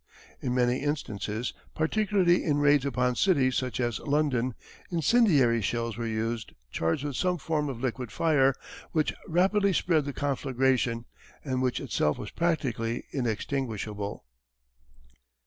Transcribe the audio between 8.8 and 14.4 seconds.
which rapidly spread the conflagration, and which itself was practically inextinguishable.